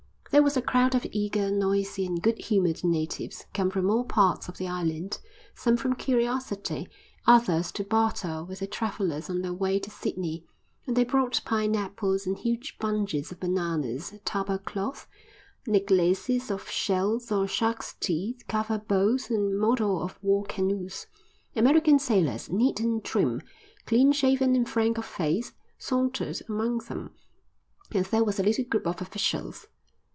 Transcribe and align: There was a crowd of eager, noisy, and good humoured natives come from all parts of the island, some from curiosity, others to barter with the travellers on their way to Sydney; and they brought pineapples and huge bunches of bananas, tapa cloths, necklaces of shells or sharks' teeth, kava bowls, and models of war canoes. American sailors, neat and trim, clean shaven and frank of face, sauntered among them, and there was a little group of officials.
There 0.31 0.41
was 0.41 0.55
a 0.55 0.61
crowd 0.61 0.95
of 0.95 1.05
eager, 1.11 1.51
noisy, 1.51 2.05
and 2.05 2.23
good 2.23 2.37
humoured 2.37 2.85
natives 2.85 3.45
come 3.53 3.69
from 3.69 3.89
all 3.89 4.05
parts 4.05 4.47
of 4.47 4.57
the 4.57 4.65
island, 4.69 5.19
some 5.53 5.75
from 5.75 5.93
curiosity, 5.95 6.87
others 7.27 7.69
to 7.73 7.83
barter 7.83 8.41
with 8.41 8.59
the 8.59 8.65
travellers 8.65 9.29
on 9.29 9.41
their 9.41 9.51
way 9.51 9.77
to 9.79 9.91
Sydney; 9.91 10.45
and 10.87 10.95
they 10.95 11.03
brought 11.03 11.41
pineapples 11.43 12.25
and 12.25 12.37
huge 12.37 12.79
bunches 12.79 13.33
of 13.33 13.41
bananas, 13.41 14.13
tapa 14.23 14.57
cloths, 14.59 15.05
necklaces 15.67 16.49
of 16.49 16.69
shells 16.69 17.29
or 17.29 17.45
sharks' 17.45 17.95
teeth, 17.99 18.45
kava 18.47 18.79
bowls, 18.79 19.29
and 19.29 19.59
models 19.59 20.03
of 20.03 20.19
war 20.23 20.45
canoes. 20.45 21.07
American 21.57 21.99
sailors, 21.99 22.49
neat 22.49 22.79
and 22.79 23.03
trim, 23.03 23.41
clean 23.85 24.13
shaven 24.13 24.55
and 24.55 24.69
frank 24.69 24.97
of 24.97 25.03
face, 25.03 25.51
sauntered 25.77 26.39
among 26.47 26.77
them, 26.77 27.11
and 27.91 28.05
there 28.05 28.23
was 28.23 28.39
a 28.39 28.43
little 28.43 28.63
group 28.63 28.87
of 28.87 29.01
officials. 29.01 29.67